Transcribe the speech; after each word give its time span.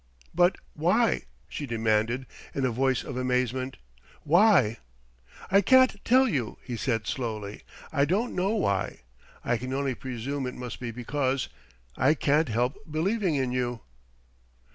"But 0.33 0.57
why?" 0.73 1.25
she 1.47 1.67
demanded 1.67 2.25
in 2.55 2.65
a 2.65 2.71
voice 2.71 3.03
of 3.03 3.17
amazement. 3.17 3.77
"Why?" 4.23 4.77
"I 5.51 5.61
can't 5.61 6.03
tell 6.03 6.27
you," 6.27 6.57
he 6.63 6.75
said 6.75 7.05
slowly 7.05 7.61
"I 7.93 8.05
don't 8.05 8.33
know 8.33 8.55
why. 8.55 9.01
I 9.45 9.57
can 9.57 9.71
only 9.73 9.93
presume 9.93 10.47
it 10.47 10.55
must 10.55 10.79
be 10.79 10.89
because 10.89 11.49
I 11.97 12.15
can't 12.15 12.49
help 12.49 12.77
believing 12.89 13.35
in 13.35 13.51
you." 13.51 13.81